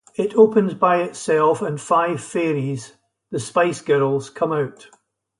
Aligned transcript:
It 0.15 0.33
opens 0.35 0.73
by 0.73 1.03
itself, 1.03 1.61
and 1.61 1.79
five 1.79 2.21
fairies, 2.23 2.97
the 3.29 3.37
Spice 3.39 3.81
Girls, 3.83 4.31
come 4.31 4.51
out. 4.51 4.89